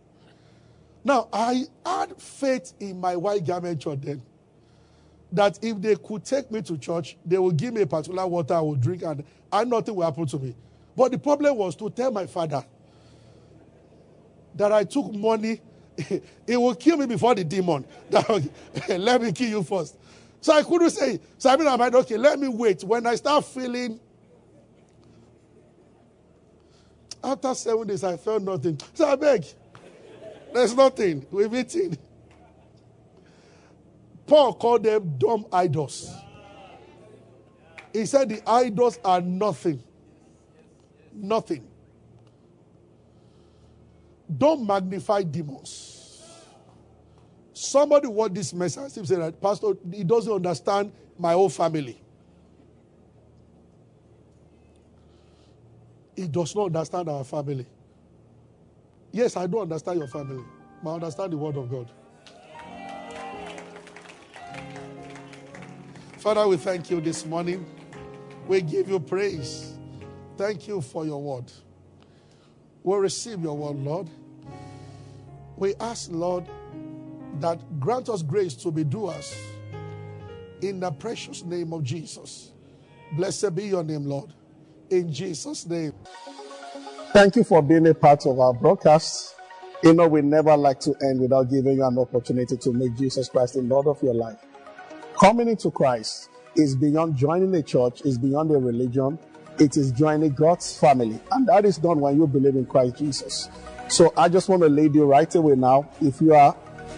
[1.04, 4.22] Now, I had faith in my white garment church then
[5.32, 8.54] that if they could take me to church, they would give me a particular water
[8.54, 10.54] I would drink, and, and nothing will happen to me.
[10.96, 12.64] But the problem was to tell my father
[14.56, 15.60] that I took money.
[16.46, 17.84] he will kill me before the demon.
[18.88, 19.96] let me kill you first.
[20.42, 22.82] So I couldn't say, so I mean, I'm like, okay, let me wait.
[22.82, 24.00] When I start feeling,
[27.22, 28.78] after seven days, I felt nothing.
[28.92, 29.46] So I beg,
[30.52, 31.24] there's nothing.
[31.30, 31.96] We've eaten.
[34.26, 36.12] Paul called them dumb idols.
[37.92, 39.80] He said the idols are nothing.
[41.12, 41.68] Nothing.
[44.36, 46.01] Don't magnify demons.
[47.62, 48.96] Somebody what this message.
[48.96, 51.96] He said that, Pastor, he doesn't understand my whole family.
[56.16, 57.64] He does not understand our family.
[59.12, 60.42] Yes, I do understand your family,
[60.82, 61.88] but I understand the word of God.
[66.18, 67.64] Father, we thank you this morning.
[68.48, 69.74] We give you praise.
[70.36, 71.44] Thank you for your word.
[72.82, 74.10] We receive your word, Lord.
[75.56, 76.44] We ask, Lord,
[77.44, 79.36] that grant us grace to be doers
[80.60, 82.52] in the precious name of Jesus.
[83.12, 84.32] Blessed be your name, Lord.
[84.90, 85.92] In Jesus' name.
[87.12, 89.34] Thank you for being a part of our broadcast.
[89.82, 93.28] You know, we never like to end without giving you an opportunity to make Jesus
[93.28, 94.38] Christ the Lord of your life.
[95.20, 99.18] Coming into Christ is beyond joining a church, is beyond a religion,
[99.58, 101.20] it is joining God's family.
[101.32, 103.48] And that is done when you believe in Christ Jesus.
[103.88, 105.90] So I just want to lead you right away now.
[106.00, 106.56] If you are,